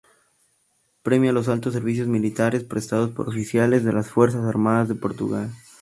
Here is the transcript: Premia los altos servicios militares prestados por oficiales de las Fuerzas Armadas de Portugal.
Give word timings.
Premia 1.03 1.31
los 1.31 1.47
altos 1.47 1.75
servicios 1.75 2.07
militares 2.07 2.63
prestados 2.63 3.11
por 3.11 3.29
oficiales 3.29 3.83
de 3.83 3.93
las 3.93 4.09
Fuerzas 4.09 4.45
Armadas 4.45 4.87
de 4.89 4.95
Portugal. 4.95 5.51